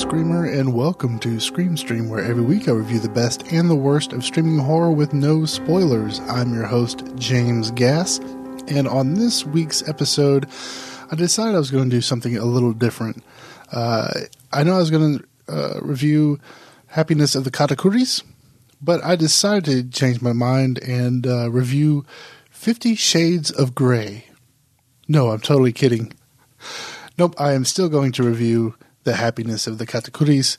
[0.00, 3.76] Screamer, and welcome to Scream Stream, where every week I review the best and the
[3.76, 6.20] worst of streaming horror with no spoilers.
[6.20, 8.16] I'm your host, James Gass,
[8.66, 10.48] and on this week's episode,
[11.12, 13.22] I decided I was going to do something a little different.
[13.70, 14.10] Uh,
[14.50, 16.40] I know I was going to uh, review
[16.86, 18.22] Happiness of the Katakuris,
[18.80, 22.06] but I decided to change my mind and uh, review
[22.50, 24.24] Fifty Shades of Grey.
[25.08, 26.14] No, I'm totally kidding.
[27.18, 30.56] Nope, I am still going to review the happiness of the Katakuris.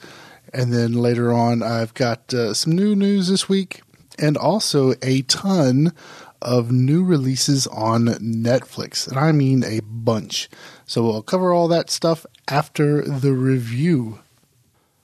[0.53, 3.81] And then later on, I've got uh, some new news this week
[4.19, 5.93] and also a ton
[6.41, 9.07] of new releases on Netflix.
[9.07, 10.49] And I mean a bunch.
[10.85, 14.19] So we'll cover all that stuff after the review.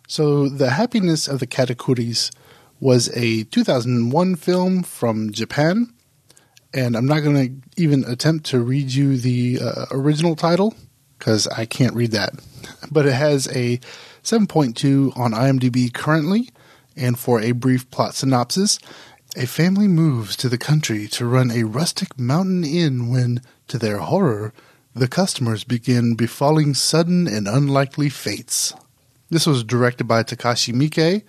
[0.09, 2.31] So, The Happiness of the Katakuris
[2.79, 5.93] was a 2001 film from Japan.
[6.73, 10.75] And I'm not going to even attempt to read you the uh, original title
[11.17, 12.33] because I can't read that.
[12.91, 13.79] But it has a
[14.23, 16.49] 7.2 on IMDb currently.
[16.95, 18.79] And for a brief plot synopsis,
[19.35, 23.99] a family moves to the country to run a rustic mountain inn when, to their
[23.99, 24.51] horror,
[24.95, 28.73] the customers begin befalling sudden and unlikely fates.
[29.29, 31.21] This was directed by Takashi Miike,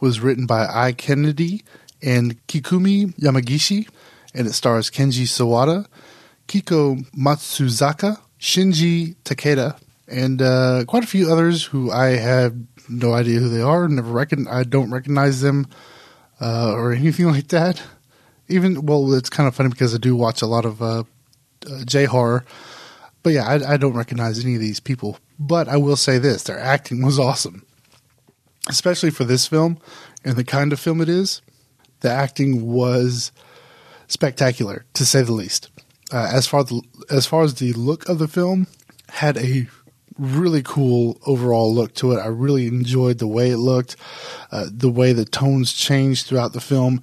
[0.00, 0.92] was written by I.
[0.92, 1.64] Kennedy
[2.02, 3.88] and Kikumi Yamagishi,
[4.34, 5.86] and it stars Kenji Sawada,
[6.46, 12.54] Keiko Matsuzaka, Shinji Takeda, and uh, quite a few others who I have
[12.88, 13.88] no idea who they are.
[13.88, 15.66] Never reckon I don't recognize them
[16.40, 17.82] uh, or anything like that.
[18.46, 21.02] Even well, it's kind of funny because I do watch a lot of uh,
[21.68, 22.44] uh J horror,
[23.24, 25.18] but yeah, I, I don't recognize any of these people.
[25.40, 27.66] But I will say this: their acting was awesome,
[28.68, 29.80] especially for this film
[30.24, 31.42] and the kind of film it is.
[32.00, 33.32] The acting was
[34.06, 35.68] spectacular, to say the least.
[36.12, 38.66] Uh, as far the, as far as the look of the film,
[39.08, 39.66] had a
[40.18, 42.18] really cool overall look to it.
[42.18, 43.96] I really enjoyed the way it looked,
[44.50, 47.02] uh, the way the tones changed throughout the film.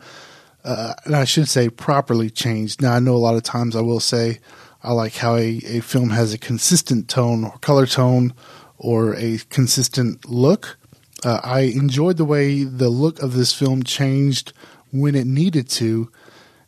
[0.64, 2.82] Uh, and I should say properly changed.
[2.82, 4.40] Now, I know a lot of times I will say
[4.82, 8.34] I like how a, a film has a consistent tone or color tone
[8.78, 10.78] or a consistent look.
[11.24, 14.54] Uh, I enjoyed the way the look of this film changed
[14.92, 16.12] when it needed to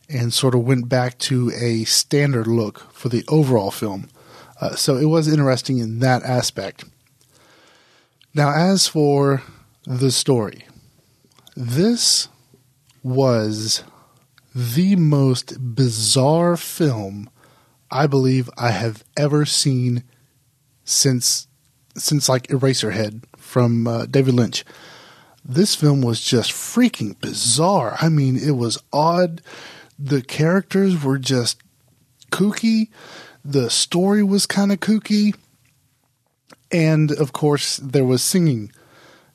[0.10, 4.10] and sort of went back to a standard look for the overall film.
[4.60, 6.86] Uh, so it was interesting in that aspect.
[8.34, 9.44] Now, as for
[9.86, 10.66] the story,
[11.56, 12.28] this
[13.04, 13.84] was
[14.54, 17.30] the most bizarre film
[17.92, 20.04] I believe I have ever seen
[20.84, 21.48] since
[21.98, 24.66] since like Eraserhead from uh, David Lynch.
[25.44, 27.96] This film was just freaking bizarre.
[28.02, 29.42] I mean, it was odd.
[29.98, 31.62] The characters were just
[32.32, 32.90] kooky.
[33.44, 35.36] The story was kind of kooky.
[36.72, 38.72] And of course, there was singing,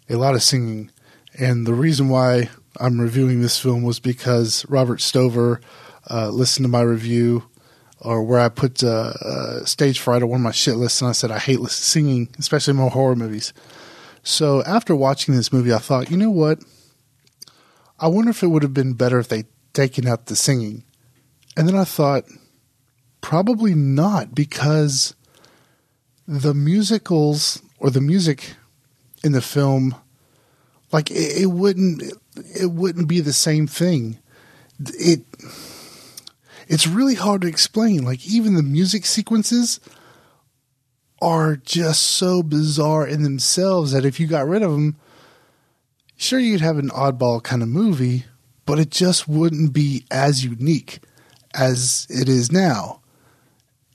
[0.08, 0.90] a lot of singing.
[1.38, 5.60] And the reason why I'm reviewing this film was because Robert Stover
[6.10, 7.44] uh, listened to my review
[8.00, 11.10] or where I put uh, uh, stage fright on one of my shit lists, and
[11.10, 13.52] I said I hate singing, especially more horror movies.
[14.22, 16.60] So after watching this movie, I thought, you know what?
[17.98, 19.44] I wonder if it would have been better if they
[19.80, 20.84] taken out the singing.
[21.56, 22.24] And then I thought,
[23.20, 25.14] Probably not, because
[26.26, 28.54] the musicals or the music
[29.22, 29.94] in the film,
[30.92, 32.02] like it, it wouldn't,
[32.36, 34.18] it wouldn't be the same thing.
[34.80, 35.20] It,
[36.66, 38.04] it's really hard to explain.
[38.04, 39.80] Like even the music sequences
[41.20, 44.96] are just so bizarre in themselves that if you got rid of them,
[46.16, 48.24] sure you'd have an oddball kind of movie,
[48.66, 51.00] but it just wouldn't be as unique
[51.54, 53.00] as it is now.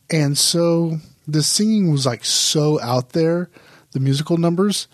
[0.10, 3.50] And so the singing was like so out there,
[3.92, 4.88] the musical numbers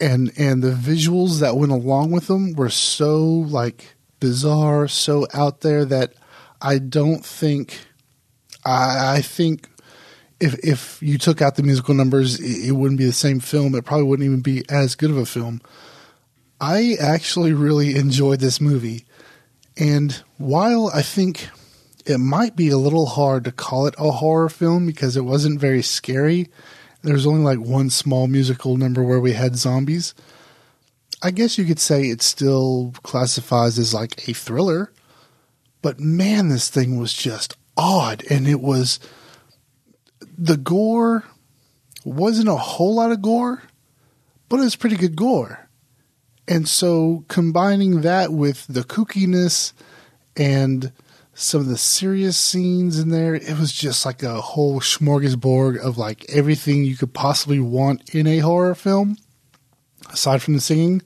[0.00, 5.60] and and the visuals that went along with them were so like bizarre, so out
[5.60, 6.14] there that
[6.60, 7.78] I don't think
[8.64, 9.68] I, I think
[10.40, 13.74] if if you took out the musical numbers, it, it wouldn't be the same film.
[13.74, 15.60] It probably wouldn't even be as good of a film.
[16.62, 19.04] I actually really enjoyed this movie,
[19.76, 21.48] and while I think
[22.06, 25.60] it might be a little hard to call it a horror film because it wasn't
[25.60, 26.48] very scary.
[27.02, 30.14] There's only like one small musical number where we had zombies.
[31.22, 34.92] I guess you could say it still classifies as like a thriller.
[35.80, 38.24] But man, this thing was just odd.
[38.30, 39.00] And it was.
[40.38, 41.24] The gore
[42.04, 43.62] wasn't a whole lot of gore,
[44.48, 45.61] but it was pretty good gore.
[46.48, 49.72] And so combining that with the kookiness
[50.36, 50.92] and
[51.34, 53.34] some of the serious scenes in there.
[53.34, 58.26] It was just like a whole smorgasbord of like everything you could possibly want in
[58.26, 59.16] a horror film.
[60.10, 61.00] aside from the singing,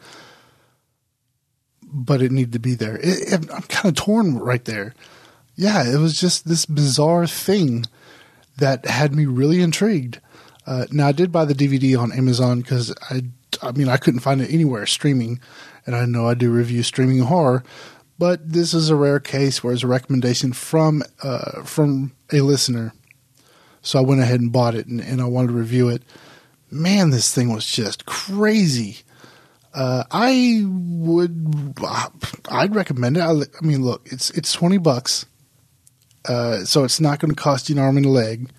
[1.82, 2.96] but it needed to be there.
[2.96, 4.94] It, it, I'm kind of torn right there.
[5.54, 7.86] Yeah, it was just this bizarre thing
[8.58, 10.20] that had me really intrigued.
[10.66, 13.22] Uh, now I did buy the DVD on Amazon because I,
[13.62, 15.40] I mean, I couldn't find it anywhere streaming,
[15.86, 17.64] and I know I do review streaming horror,
[18.18, 22.92] but this is a rare case where it's a recommendation from uh, from a listener.
[23.82, 26.02] So I went ahead and bought it, and, and I wanted to review it.
[26.70, 28.98] Man, this thing was just crazy.
[29.72, 31.74] Uh, I would,
[32.48, 33.20] I'd recommend it.
[33.20, 35.26] I, I, mean, look, it's it's twenty bucks,
[36.28, 38.50] uh, so it's not going to cost you an arm and a leg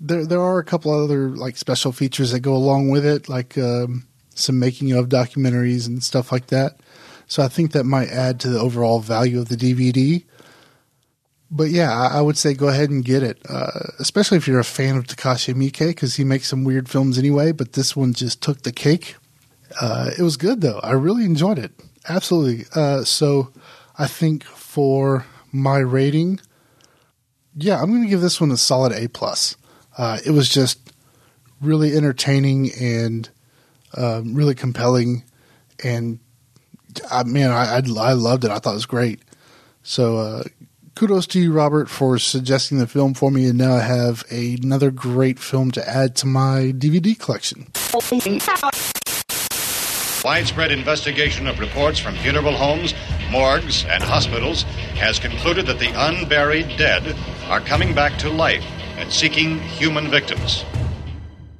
[0.00, 3.58] there there are a couple other like special features that go along with it, like
[3.58, 6.78] um, some making of documentaries and stuff like that.
[7.26, 10.24] So I think that might add to the overall value of the DVD.
[11.50, 14.60] But yeah, I, I would say go ahead and get it, uh, especially if you're
[14.60, 17.52] a fan of Takashi Miike because he makes some weird films anyway.
[17.52, 19.16] But this one just took the cake.
[19.80, 20.80] Uh, it was good though.
[20.80, 21.72] I really enjoyed it.
[22.08, 22.64] Absolutely.
[22.74, 23.52] Uh, so
[23.98, 26.40] I think for my rating,
[27.54, 29.56] yeah, I'm going to give this one a solid A plus.
[29.98, 30.92] Uh, it was just
[31.60, 33.28] really entertaining and
[33.96, 35.24] um, really compelling,
[35.82, 36.20] and
[37.10, 38.50] uh, man, I, I, I loved it.
[38.50, 39.20] I thought it was great.
[39.82, 40.44] So uh,
[40.94, 44.92] kudos to you, Robert, for suggesting the film for me, and now I have another
[44.92, 47.66] great film to add to my DVD collection.
[50.24, 52.94] Widespread investigation of reports from funeral homes,
[53.30, 54.62] morgues, and hospitals
[54.94, 57.16] has concluded that the unburied dead
[57.46, 58.64] are coming back to life
[58.98, 60.64] and seeking human victims.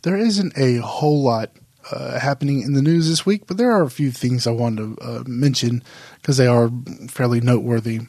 [0.03, 1.51] There isn't a whole lot
[1.91, 4.97] uh, happening in the news this week, but there are a few things I wanted
[4.97, 5.83] to uh, mention
[6.17, 6.71] because they are
[7.09, 8.01] fairly noteworthy.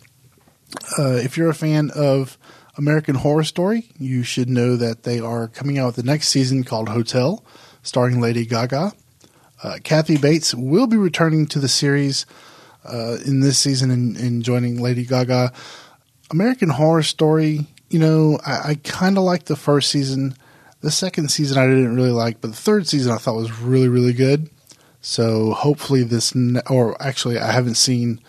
[0.98, 2.38] Uh, if you're a fan of
[2.78, 6.64] American Horror Story, you should know that they are coming out with the next season
[6.64, 7.44] called Hotel,
[7.84, 8.94] starring Lady Gaga.
[9.62, 12.26] Uh, Kathy Bates will be returning to the series
[12.86, 15.52] uh, in this season and, and joining Lady Gaga.
[16.32, 20.36] American Horror Story you know, I, I kind of liked the first season.
[20.82, 23.90] The second season I didn't really like, but the third season I thought was really,
[23.90, 24.50] really good.
[25.02, 28.22] So hopefully this, ne- or actually I haven't seen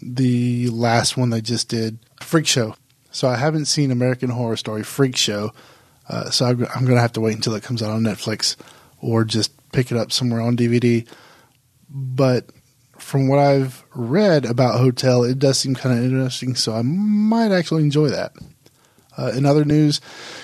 [0.00, 2.76] the last one they just did, Freak Show.
[3.10, 5.52] So I haven't seen American Horror Story Freak Show.
[6.08, 8.56] Uh, so I'm, I'm going to have to wait until it comes out on Netflix
[9.00, 11.06] or just pick it up somewhere on DVD.
[11.88, 12.50] But
[12.98, 16.56] from what I've read about Hotel, it does seem kind of interesting.
[16.56, 18.32] So I might actually enjoy that.
[19.16, 20.00] Uh, in other news,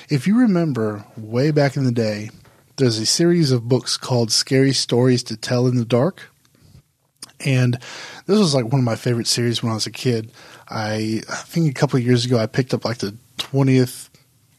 [0.08, 2.31] if you remember way back in the day,
[2.76, 6.31] there's a series of books called Scary Stories to Tell in the Dark.
[7.44, 7.78] And
[8.26, 10.31] this was like one of my favorite series when I was a kid.
[10.69, 14.08] I, I think a couple of years ago, I picked up like the 20th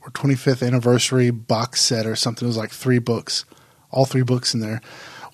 [0.02, 2.46] or 25th anniversary box set or something.
[2.46, 3.46] It was like three books,
[3.92, 4.82] all three books in there.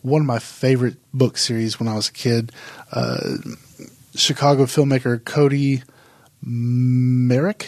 [0.02, 2.52] One of my favorite book series when I was a kid.
[2.92, 3.38] Uh,
[4.16, 5.84] Chicago filmmaker Cody
[6.46, 7.68] Meirick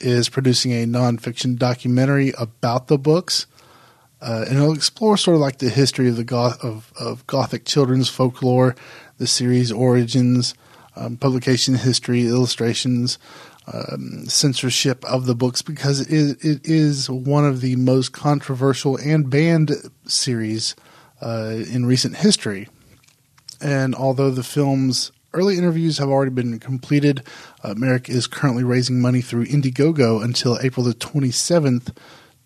[0.00, 3.46] is producing a nonfiction documentary about the books.
[4.20, 7.64] Uh, and it'll explore sort of like the history of the goth- of, of Gothic
[7.64, 8.76] children's folklore,
[9.18, 10.54] the series origins,
[10.96, 13.18] um, publication history, illustrations,
[13.72, 18.96] um, censorship of the books, because it is, it is one of the most controversial
[18.98, 19.72] and banned
[20.04, 20.74] series
[21.22, 22.68] uh, in recent history.
[23.60, 27.22] And although the film's Early interviews have already been completed.
[27.62, 31.96] Uh, Meirick is currently raising money through Indiegogo until April the 27th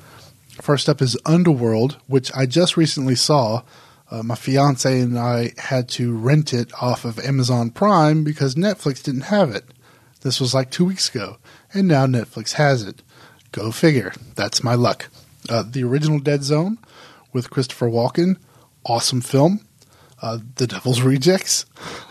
[0.60, 3.62] First up is Underworld, which I just recently saw.
[4.10, 9.02] Uh, my fiance and I had to rent it off of Amazon Prime because Netflix
[9.02, 9.64] didn't have it.
[10.20, 11.38] This was like two weeks ago,
[11.72, 13.02] and now Netflix has it.
[13.52, 14.12] Go figure.
[14.34, 15.08] That's my luck.
[15.48, 16.78] Uh, the original Dead Zone
[17.32, 18.36] with Christopher Walken.
[18.84, 19.66] awesome film.
[20.20, 21.66] Uh, the Devil's Rejects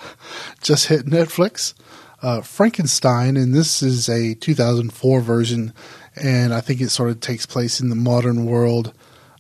[0.62, 1.74] just hit Netflix.
[2.22, 5.74] Uh, Frankenstein, and this is a 2004 version,
[6.16, 8.94] and I think it sort of takes place in the modern world.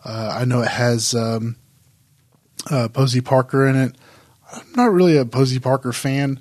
[0.03, 1.57] Uh, I know it has um,
[2.71, 3.95] uh, Posey Parker in it.
[4.51, 6.39] I'm not really a Posey Parker fan.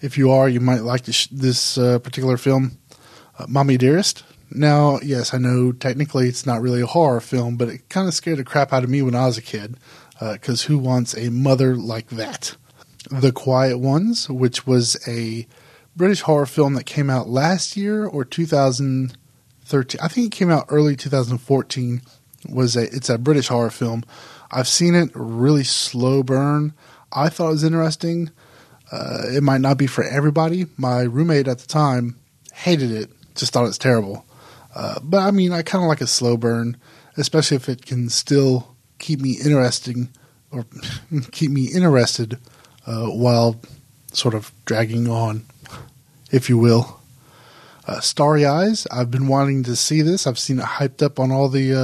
[0.00, 2.78] If you are, you might like this, this uh, particular film,
[3.48, 4.22] Mommy Dearest.
[4.50, 8.14] Now, yes, I know technically it's not really a horror film, but it kind of
[8.14, 9.76] scared the crap out of me when I was a kid.
[10.20, 12.56] Because uh, who wants a mother like that?
[13.10, 15.46] The Quiet Ones, which was a
[15.96, 20.00] British horror film that came out last year or 2013.
[20.02, 22.02] I think it came out early 2014.
[22.48, 24.02] Was a it's a British horror film.
[24.50, 26.72] I've seen it really slow burn.
[27.12, 28.30] I thought it was interesting.
[28.90, 30.66] Uh, it might not be for everybody.
[30.76, 32.16] My roommate at the time
[32.52, 34.24] hated it, just thought it's terrible.
[34.74, 36.76] Uh, but I mean, I kind of like a slow burn,
[37.16, 40.10] especially if it can still keep me interesting
[40.50, 40.66] or
[41.32, 42.38] keep me interested
[42.86, 43.60] uh, while
[44.12, 45.44] sort of dragging on,
[46.30, 47.00] if you will.
[47.86, 48.86] Uh, Starry Eyes.
[48.90, 50.26] I've been wanting to see this.
[50.26, 51.74] I've seen it hyped up on all the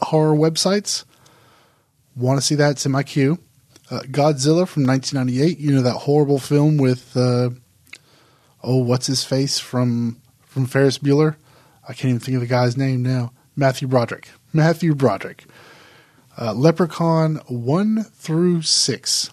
[0.00, 1.04] uh, horror websites.
[2.14, 2.72] Want to see that?
[2.72, 3.38] It's in my queue.
[3.90, 5.58] Uh, Godzilla from 1998.
[5.58, 11.36] You know that horrible film with oh, what's his face from from Ferris Bueller?
[11.88, 13.32] I can't even think of the guy's name now.
[13.56, 14.28] Matthew Broderick.
[14.52, 15.46] Matthew Broderick.
[16.38, 19.30] Uh, Leprechaun 1 through 6.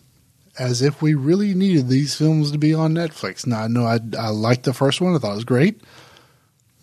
[0.57, 3.45] As if we really needed these films to be on Netflix.
[3.45, 5.81] Now, I know I, I liked the first one, I thought it was great.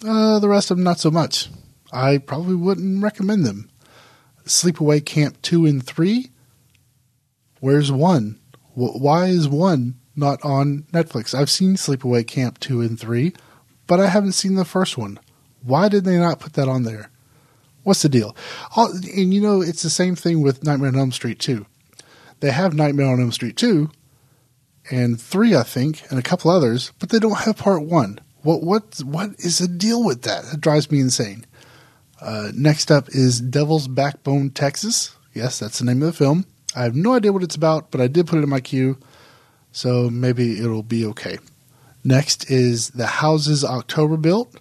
[0.07, 1.49] Uh, the rest of them, not so much.
[1.91, 3.71] I probably wouldn't recommend them.
[4.45, 6.31] Sleepaway Camp 2 and 3.
[7.61, 8.39] Where's 1?
[8.75, 11.35] Why is 1 not on Netflix?
[11.35, 13.33] I've seen Sleepaway Camp 2 and 3,
[13.87, 15.19] but I haven't seen the first one.
[15.65, 17.11] Why did they not put that on there?
[17.83, 18.37] What's the deal?
[18.77, 21.67] All, and you know, it's the same thing with Nightmare on Elm Street 2.
[22.41, 23.91] They have Nightmare on Elm Street 2
[24.91, 28.21] and 3, I think, and a couple others, but they don't have part 1.
[28.43, 30.45] What what what is the deal with that?
[30.47, 31.47] That drives me insane.
[32.21, 35.17] Uh, next up is Devil's Backbone, Texas.
[35.33, 36.47] Yes, that's the name of the film.
[36.75, 38.99] I have no idea what it's about, but I did put it in my queue,
[39.71, 41.39] so maybe it'll be okay.
[42.05, 44.57] Next is The Houses October Built.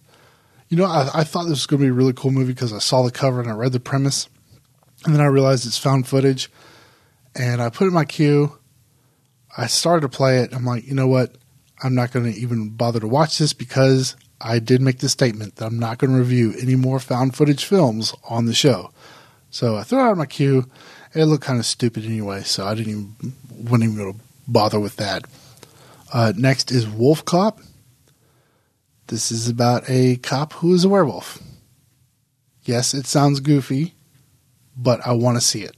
[0.71, 2.71] You know, I, I thought this was going to be a really cool movie because
[2.71, 4.29] I saw the cover and I read the premise.
[5.03, 6.49] And then I realized it's found footage.
[7.35, 8.57] And I put it in my queue.
[9.57, 10.55] I started to play it.
[10.55, 11.35] I'm like, you know what?
[11.83, 15.57] I'm not going to even bother to watch this because I did make the statement
[15.57, 18.91] that I'm not going to review any more found footage films on the show.
[19.49, 20.69] So I threw it out of my queue.
[21.13, 23.33] It looked kind of stupid anyway, so I didn't even
[23.69, 25.25] wouldn't even bother with that.
[26.13, 27.61] Uh, next is WolfCop.
[29.11, 31.37] This is about a cop who is a werewolf.
[32.63, 33.93] Yes, it sounds goofy,
[34.77, 35.75] but I want to see it.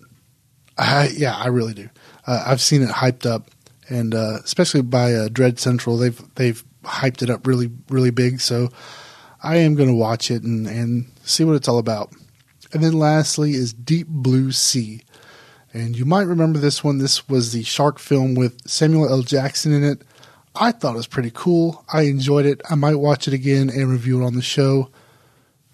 [0.77, 1.89] I, yeah, I really do.
[2.27, 3.49] Uh, I've seen it hyped up,
[3.89, 8.39] and uh, especially by uh, Dread Central, they've they've hyped it up really really big.
[8.39, 8.69] So
[9.41, 12.13] I am going to watch it and and see what it's all about.
[12.71, 15.01] And then lastly is Deep Blue Sea.
[15.73, 16.99] And you might remember this one.
[16.99, 19.23] This was the shark film with Samuel L.
[19.23, 20.03] Jackson in it.
[20.55, 21.83] I thought it was pretty cool.
[21.91, 22.62] I enjoyed it.
[22.69, 24.89] I might watch it again and review it on the show.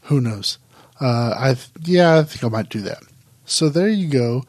[0.04, 0.58] Who knows?
[1.02, 3.04] Uh, I yeah, I think I might do that.
[3.46, 4.46] So there you go.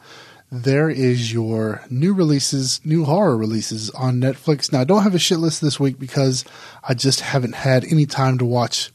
[0.51, 4.71] There is your new releases, new horror releases on Netflix.
[4.71, 6.43] Now I don't have a shit list this week because
[6.83, 8.91] I just haven't had any time to watch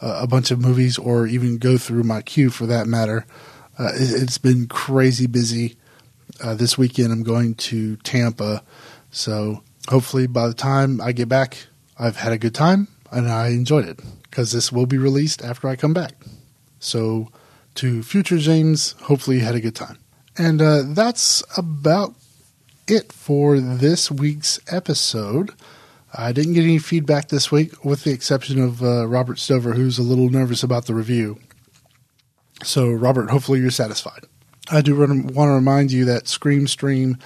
[0.00, 3.24] uh, a bunch of movies or even go through my queue for that matter.
[3.78, 5.76] Uh, it, has been crazy busy.
[6.42, 8.62] Uh, this weekend I'm going to Tampa,
[9.10, 11.66] so hopefully by the time I get back,
[11.98, 15.68] I've had a good time and I enjoyed it because this will be released after
[15.68, 16.14] I come back.
[16.78, 17.30] So,
[17.76, 19.98] to future James, hopefully you had a good time.
[20.38, 22.14] And uh, that's about
[22.86, 25.52] it for this week's episode.
[26.14, 29.98] I didn't get any feedback this week, with the exception of uh, Robert Stover, who's
[29.98, 31.38] a little nervous about the review.
[32.62, 34.24] So, Robert, hopefully you're satisfied.
[34.70, 37.18] I do want to remind you that Scream Stream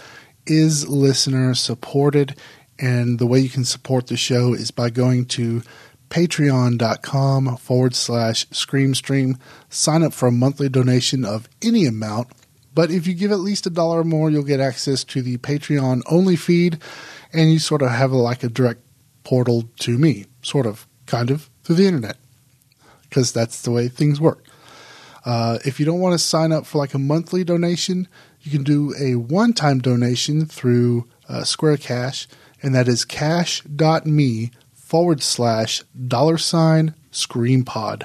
[0.51, 2.37] is listener supported.
[2.79, 5.63] And the way you can support the show is by going to
[6.11, 9.39] patreon.com forward slash screamstream.
[9.69, 12.29] Sign up for a monthly donation of any amount.
[12.75, 15.39] But if you give at least a dollar or more, you'll get access to the
[15.39, 16.79] Patreon only feed.
[17.33, 18.81] And you sort of have like a direct
[19.23, 22.17] portal to me, sort of, kind of, through the internet.
[23.03, 24.45] Because that's the way things work.
[25.25, 28.09] Uh, if you don't want to sign up for like a monthly donation,
[28.43, 32.27] you can do a one time donation through uh, Square Cash,
[32.63, 38.05] and that is cash.me forward slash dollar sign screampod.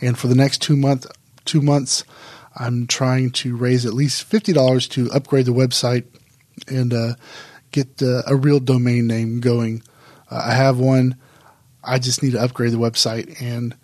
[0.00, 1.06] And for the next two month
[1.44, 2.04] two months,
[2.56, 6.04] I'm trying to raise at least $50 to upgrade the website
[6.68, 7.14] and uh,
[7.70, 9.82] get uh, a real domain name going.
[10.30, 11.16] Uh, I have one.
[11.82, 13.40] I just need to upgrade the website.
[13.40, 13.74] And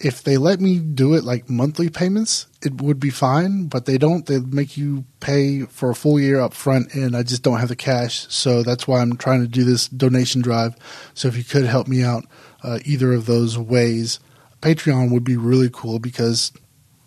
[0.00, 3.98] if they let me do it like monthly payments, it would be fine, but they
[3.98, 4.26] don't.
[4.26, 7.68] They make you pay for a full year up front, and I just don't have
[7.68, 8.26] the cash.
[8.32, 10.76] So that's why I'm trying to do this donation drive.
[11.14, 12.24] So if you could help me out
[12.62, 14.18] uh, either of those ways,
[14.60, 16.52] Patreon would be really cool because,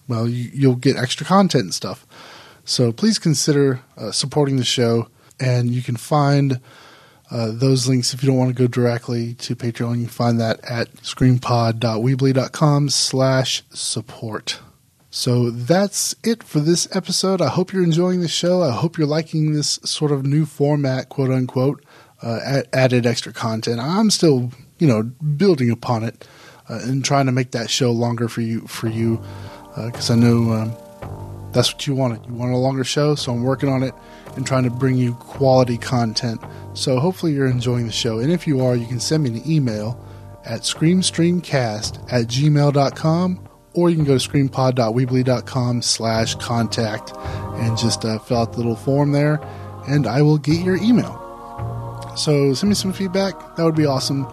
[0.07, 2.05] well, you, will get extra content and stuff.
[2.63, 6.61] So please consider uh, supporting the show, and you can find
[7.29, 10.39] uh, those links, if you don't want to go directly to Patreon, you can find
[10.39, 14.59] that at screampod.weebly.com slash support.
[15.13, 17.41] So that's it for this episode.
[17.41, 18.63] I hope you're enjoying the show.
[18.63, 21.83] I hope you're liking this sort of new format, quote unquote,
[22.21, 23.81] uh, added extra content.
[23.81, 26.25] I'm still, you know, building upon it
[26.69, 29.21] uh, and trying to make that show longer for you, for you,
[29.75, 32.25] because uh, I know um, that's what you wanted.
[32.25, 33.93] You want a longer show, so I'm working on it
[34.37, 36.39] and trying to bring you quality content.
[36.73, 38.19] So hopefully you're enjoying the show.
[38.19, 40.01] And if you are, you can send me an email
[40.45, 48.19] at screamstreamcast at gmail.com or you can go to screampod.weebly.com slash contact and just uh,
[48.19, 49.39] fill out the little form there
[49.87, 51.17] and I will get your email.
[52.15, 53.55] So send me some feedback.
[53.55, 54.27] That would be awesome.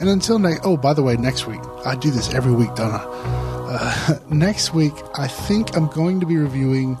[0.00, 2.92] And until next, oh, by the way, next week, I do this every week, don't
[2.92, 3.04] I?
[3.04, 6.98] Uh, next week, I think I'm going to be reviewing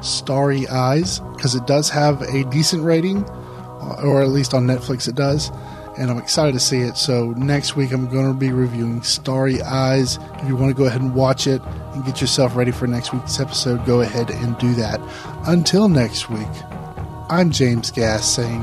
[0.00, 3.24] Starry Eyes because it does have a decent rating,
[4.02, 5.50] or at least on Netflix it does,
[5.98, 6.96] and I'm excited to see it.
[6.96, 10.18] So next week I'm going to be reviewing Starry Eyes.
[10.34, 11.62] If you want to go ahead and watch it
[11.94, 15.00] and get yourself ready for next week's episode, go ahead and do that.
[15.46, 16.48] Until next week,
[17.28, 18.62] I'm James Gass saying,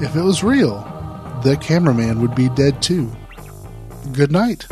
[0.00, 0.80] if it was real,
[1.42, 3.10] the cameraman would be dead too.
[4.12, 4.66] Good night.